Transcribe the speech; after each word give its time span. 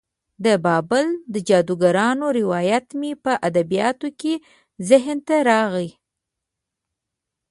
د 0.45 0.47
بابل 0.65 1.07
د 1.33 1.35
جادوګرانو 1.47 2.25
روایت 2.39 2.87
مې 2.99 3.11
په 3.23 3.31
ادبیاتو 3.47 4.07
کې 4.19 4.33
ذهن 4.89 5.17
ته 5.27 5.35
راغی. 5.49 5.89